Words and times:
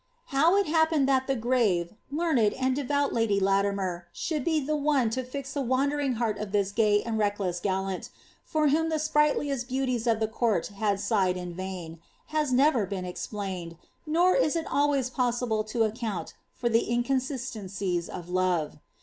How 0.33 0.63
happened 0.63 1.07
tliat 1.07 1.27
the 1.27 1.35
grave, 1.35 1.93
learned, 2.09 2.53
and 2.53 2.75
devout 2.75 3.13
lady 3.13 3.39
Latimer 3.39 4.07
should 4.11 4.49
I 4.49 4.59
the 4.61 4.75
one 4.75 5.11
to 5.11 5.23
fix 5.23 5.53
the 5.53 5.61
wandering 5.61 6.13
heart 6.13 6.39
of 6.39 6.51
this 6.51 6.71
gay 6.71 7.03
and 7.03 7.19
reckless 7.19 7.59
gallant, 7.59 8.09
I 8.55 8.67
whom 8.69 8.89
the 8.89 8.97
sprightliest 8.97 9.67
beauties 9.67 10.07
of 10.07 10.19
the 10.19 10.27
court 10.27 10.65
had 10.69 10.99
sighed 10.99 11.37
in 11.37 11.53
vain, 11.53 11.99
h 12.35 12.49
never 12.49 12.87
been 12.87 13.05
explained, 13.05 13.77
nor 14.07 14.35
is 14.35 14.55
it 14.55 14.65
always 14.65 15.11
possible 15.11 15.63
to 15.65 15.83
account 15.83 16.33
for 16.51 16.67
the 16.67 16.89
into 16.89 17.17
sisteiicies 17.17 18.09
of 18.09 18.27
love. 18.27 18.79